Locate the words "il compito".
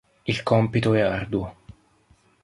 0.25-0.95